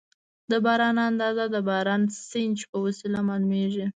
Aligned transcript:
د 0.51 0.53
باران 0.65 0.97
اندازه 1.09 1.45
د 1.55 1.57
بارانسنج 1.69 2.57
په 2.71 2.77
وسیله 2.85 3.19
معلومېږي. 3.27 3.85